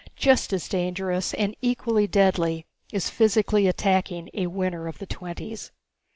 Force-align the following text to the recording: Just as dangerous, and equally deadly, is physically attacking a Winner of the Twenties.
Just 0.15 0.51
as 0.51 0.67
dangerous, 0.67 1.31
and 1.35 1.55
equally 1.61 2.07
deadly, 2.07 2.65
is 2.91 3.11
physically 3.11 3.67
attacking 3.67 4.31
a 4.33 4.47
Winner 4.47 4.87
of 4.87 4.97
the 4.97 5.05
Twenties. 5.05 5.71